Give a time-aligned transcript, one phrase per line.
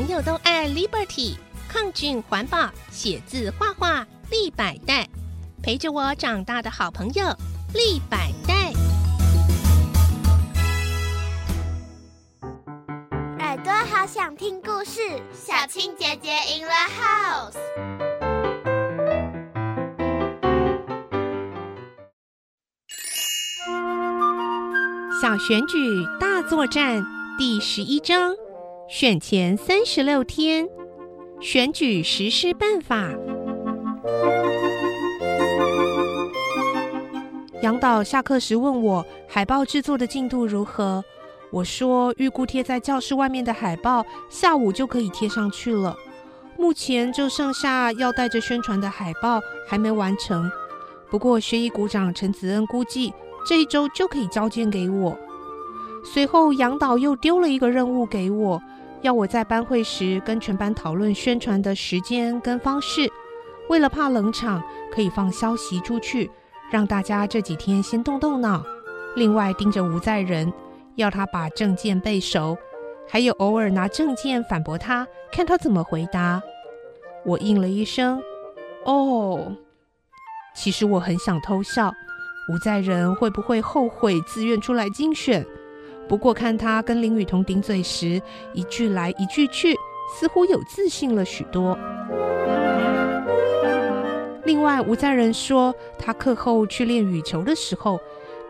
[0.00, 1.36] 朋友都爱 Liberty，
[1.68, 5.06] 抗菌环保，写字画画立百代，
[5.62, 7.26] 陪着我长大的好朋友
[7.74, 8.72] 立百代。
[13.40, 17.58] 耳朵好想听故事，小青姐姐 in the house。
[25.20, 27.04] 小选举大作战
[27.38, 28.34] 第十一章。
[28.92, 30.68] 选前三十六天，
[31.40, 33.08] 选举实施办法。
[37.62, 41.04] 杨导下课时问我海报制作的进度如何，
[41.52, 45.96] 我说预估贴在教室外面的海报下午就可以贴上去了，
[46.58, 50.50] 目前就剩下要带着宣传的海报还没完成。
[51.08, 53.14] 不过学艺股长陈子恩估计
[53.46, 55.16] 这一周就可以交件给我。
[56.02, 58.60] 随后杨导又丢了一个任务给我。
[59.02, 63.10] 要我在班会时跟全班讨论宣传的时间跟方式，
[63.68, 66.30] 为了怕冷场，可以放消息出去，
[66.70, 68.62] 让大家这几天先动动脑。
[69.16, 70.52] 另外盯着吴在仁，
[70.96, 72.56] 要他把证件背熟，
[73.08, 76.42] 还有偶尔拿证件反驳他，看他怎么回答。
[77.24, 78.22] 我应了一声
[78.84, 79.56] “哦”，
[80.54, 81.90] 其实我很想偷笑，
[82.52, 85.46] 吴在仁会不会后悔自愿出来竞选？
[86.10, 88.20] 不过看他跟林雨桐顶嘴时，
[88.52, 89.76] 一句来一句去，
[90.12, 91.78] 似乎有自信了许多。
[94.42, 98.00] 另外，吴在仁说，他课后去练羽球的时候，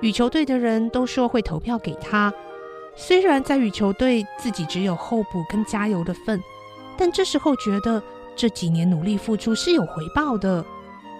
[0.00, 2.32] 羽球队的人都说会投票给他。
[2.94, 6.42] 虽然在羽球队自己只有候补跟加油的份，
[6.96, 8.02] 但这时候觉得
[8.34, 10.64] 这几年努力付出是有回报的。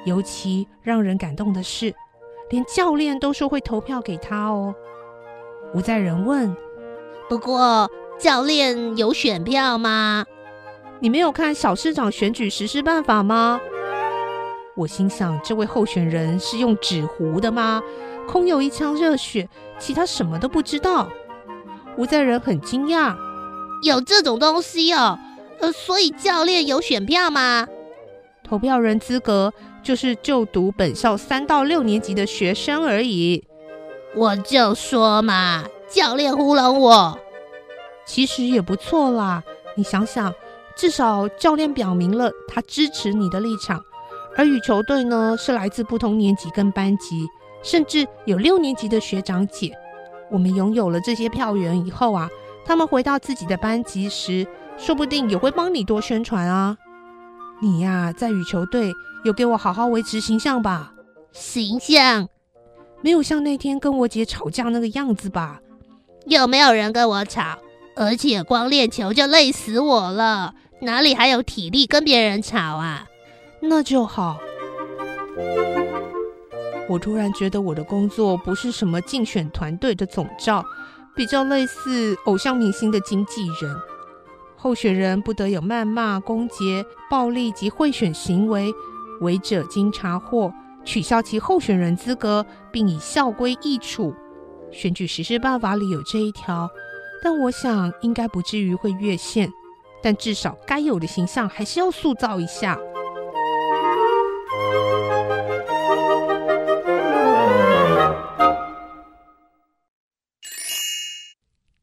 [0.07, 1.95] 尤其让人感动的是，
[2.49, 4.75] 连教练都说会投票给他哦。
[5.73, 6.57] 吴在仁问
[7.29, 10.25] ：“不过教练有选票吗？
[10.99, 13.61] 你没有看小市长选举实施办法吗？”
[14.77, 17.83] 我心想：这位候选人是用纸糊的吗？
[18.27, 21.09] 空有一腔热血，其他什么都不知道。
[21.97, 23.15] 吴在仁很惊讶
[23.85, 25.19] ：“有这种东西哦？
[25.61, 27.67] 呃，所以教练有选票吗？
[28.43, 29.53] 投票人资格
[29.83, 33.45] 就是就读本校三到六年级的学生而已。”
[34.17, 37.19] 我就说嘛，教练糊弄我，
[38.05, 39.43] 其实也不错啦。
[39.77, 40.35] 你想想，
[40.77, 43.81] 至少教练表明了他支持你的立场，
[44.37, 47.25] 而羽球队呢是来自不同年级跟班级，
[47.63, 49.73] 甚至有六年级的学长姐。
[50.29, 52.29] 我们拥有了这些票源以后啊，
[52.65, 54.45] 他们回到自己的班级时，
[54.77, 56.77] 说不定也会帮你多宣传啊。
[57.63, 58.93] 你呀，在羽球队
[59.25, 60.93] 有给我好好维持形象吧？
[61.33, 62.29] 形象。
[63.03, 65.61] 没有像那天跟我姐吵架那个样子吧？
[66.27, 67.59] 有没有人跟我吵？
[67.97, 73.07] 而且光练球就累死我了，哪里还有体力跟别人吵啊？
[73.61, 74.39] 那就好。
[76.89, 80.65] 我突然觉得我的工作不是什么竞选团队的总召，
[81.15, 83.77] 比较类似偶像明星的经纪人。
[84.57, 88.73] 候选人不得有谩骂、攻击、暴力及贿选行为，
[89.21, 90.53] 违者经查获。
[90.91, 94.13] 取消其候选人资格，并以校规易处。
[94.73, 96.69] 选举实施办法里有这一条，
[97.23, 99.49] 但我想应该不至于会越线。
[100.03, 102.77] 但至少该有的形象还是要塑造一下。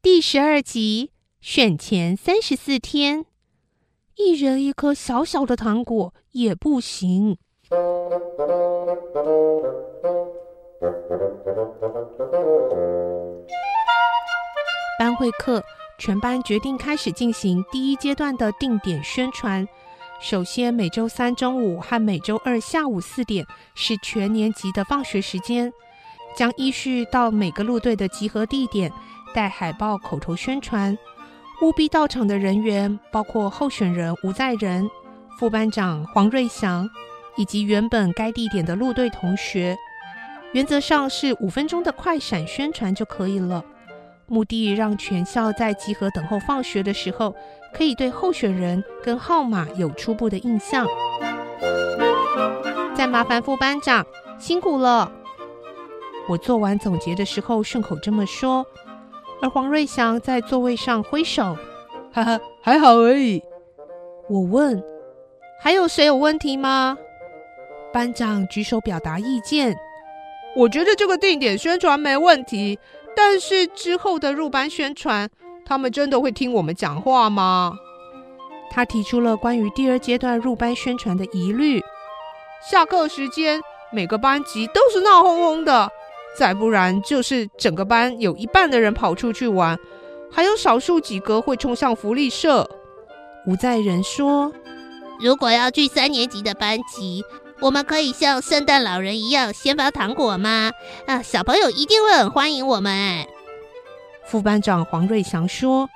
[0.02, 3.24] 第十二集选前三十四天，
[4.16, 7.38] 一人一颗小小的糖果也不行。
[15.18, 15.60] 会课，
[15.98, 19.66] 全班决定开始进行第一阶段的定点宣传。
[20.20, 25.72] 首先，每周三中午和每周二下午四点是全年级的放学时间，
[26.36, 28.92] 将依序到每个路队的集合地点
[29.34, 30.96] 带海报口头宣传。
[31.62, 34.88] 务必到场的人员包括候选人吴在仁、
[35.36, 36.88] 副班长黄瑞祥。
[37.36, 39.76] 以及原本该地点的路队同学，
[40.52, 43.64] 原则上是五分钟的快闪宣传就可以了。
[44.28, 47.34] 目的让全校在集合等候放学的时候，
[47.72, 50.86] 可以对候选人跟号码有初步的印象。
[52.94, 54.06] 再麻烦副班长
[54.38, 55.10] 辛苦了。
[56.28, 58.66] 我做完总结的时候顺口这么说，
[59.40, 61.56] 而黄瑞祥在座位上挥手，
[62.12, 63.42] 哈哈，还好而已。
[64.28, 64.82] 我问，
[65.62, 66.98] 还有谁有问题吗？
[67.94, 69.74] 班长举手表达意见，
[70.54, 72.78] 我觉得这个定点宣传没问题，
[73.20, 75.28] 但是之后的入班宣传，
[75.66, 77.76] 他们真的会听我们讲话吗？
[78.70, 81.82] 他提出了关于第二阶段入班宣传的疑虑：
[82.70, 83.60] 下课时间，
[83.92, 85.88] 每个班级都是闹哄哄的；
[86.38, 89.76] 再不然就是整个班有一半的人跑出去玩，
[90.30, 92.70] 还有少数几个会冲向福利社。
[93.48, 94.52] 吴在仁说
[95.20, 97.24] ：“如果要去三年级的班级，
[97.60, 100.72] 我们可以像圣诞老人一样先发糖果吗？
[101.06, 103.26] 啊，小朋友一定会很欢迎我们。”
[104.26, 105.88] 副班长黄瑞祥说。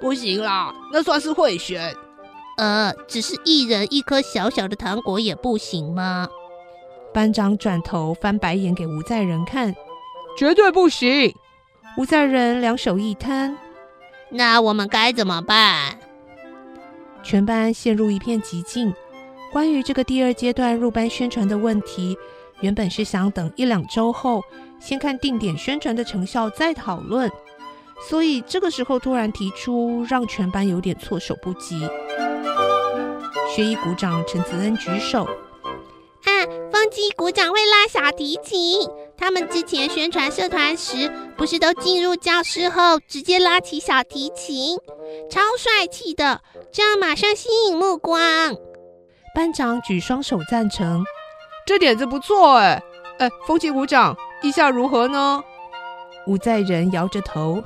[0.00, 1.94] 不行啦，那算是贿选。
[2.56, 6.28] 呃，只是一人一颗小小的糖果也不行吗？
[7.14, 9.74] 班长转头翻白眼给吴在仁看，
[10.36, 11.34] 绝对不行。
[11.96, 13.56] 吴在仁两手一摊，
[14.30, 15.98] 那我们该怎么办？
[17.22, 18.92] 全班陷入一片寂静。
[19.52, 22.16] 关于这个第二阶段入班宣传的问题，
[22.60, 24.42] 原本是想等一两周后，
[24.80, 27.30] 先看定点宣传的成效再讨论。
[28.08, 31.86] 所以这个时候突然提出，让全班有点措手不及。
[33.54, 35.24] 学艺鼓掌，陈子恩举手。
[35.24, 36.30] 啊，
[36.72, 38.88] 风纪鼓掌会拉小提琴。
[39.18, 44.78] 他们之前宣传社团时，不是都进入教室后直接拉起小提琴，
[45.30, 46.40] 超帅气的，
[46.72, 48.56] 这样马上吸引目光。
[49.34, 51.02] 班长举双手赞成，
[51.64, 52.82] 这点子不错哎。
[53.18, 55.42] 哎，风纪鼓掌，意下如何呢？
[56.26, 57.62] 吴在仁摇着头。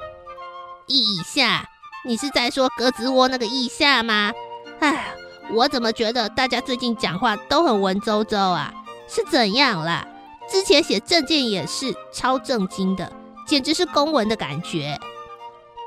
[0.86, 1.68] 意下，
[2.04, 4.32] 你是在说鸽子窝那个意下吗？
[4.78, 5.06] 哎，
[5.50, 8.72] 我怎么觉得大家最近讲话都很文绉绉啊？
[9.08, 10.06] 是怎样啦？
[10.48, 13.10] 之前写证件也是超正经的，
[13.44, 14.96] 简直是公文的感觉。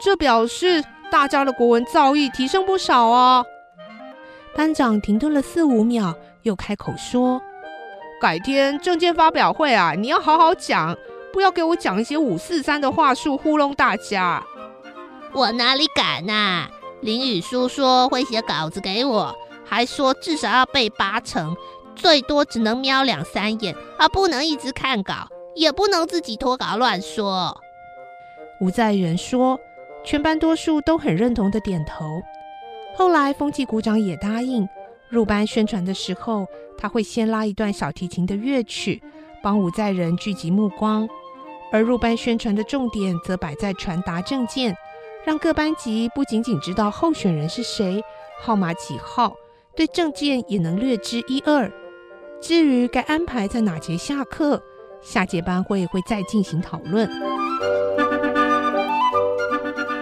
[0.03, 3.43] 这表示大家的国文造诣提升不少啊！
[4.59, 7.41] 班长停顿了四五秒，又开口说
[8.19, 10.97] ：“改天证件发表会啊，你要好好讲，
[11.31, 14.43] 不要给我讲一些五四三的话术糊弄大家。”
[15.31, 16.67] 我哪里敢呐！
[16.99, 19.33] 林雨书说会写稿子给我，
[19.63, 21.55] 还说至少要背八成，
[21.95, 27.57] 最多只能瞄两三眼，而不能一直看稿，也不能自己脱稿乱说。
[28.59, 29.57] 吴在仁说，
[30.03, 32.21] 全班多数都很认同的点头。
[32.99, 34.67] 后来风纪股长也答应，
[35.07, 36.45] 入班宣传的时候，
[36.77, 39.01] 他会先拉一段小提琴的乐曲，
[39.41, 41.07] 帮五在人聚集目光，
[41.71, 44.75] 而入班宣传的重点则摆在传达证件。
[45.23, 48.03] 让各班级不仅仅知道候选人是谁，
[48.41, 49.33] 号码几号，
[49.77, 51.71] 对证件也能略知一二。
[52.41, 54.61] 至于该安排在哪节下课，
[55.01, 57.09] 下节班会会再进行讨论。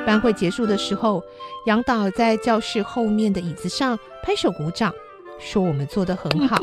[0.07, 1.21] 班会结束的时候，
[1.65, 4.93] 杨导在教室后面的椅子上拍手鼓掌，
[5.37, 6.55] 说：“我们做的很好，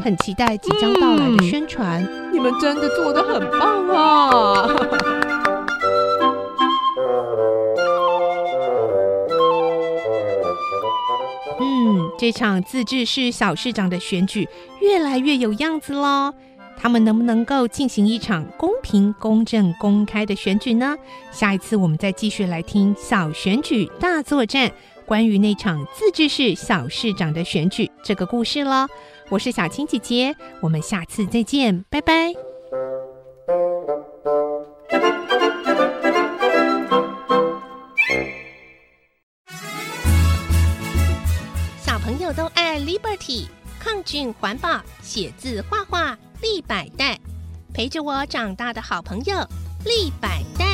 [0.00, 2.08] 很期待即将到来的宣传。
[2.32, 4.68] 你们真的做的很棒啊！”
[11.60, 14.48] 嗯这场自治市小市长的选举
[14.80, 16.32] 越来越有样子喽，
[16.76, 20.94] 他们能不能够进行一场公听、公正、公开的选举呢？
[21.32, 24.70] 下一次我们再继续来听小选举大作战，
[25.04, 28.86] 关于那场自治市小市长的选举这个故事喽。
[29.30, 32.32] 我是小青姐姐，我们下次再见，拜拜。
[41.80, 43.48] 小朋友都爱 Liberty，
[43.80, 47.18] 抗菌环保，写字画画立百代，
[47.74, 49.36] 陪着我长大的好朋友
[49.84, 50.73] 立百代。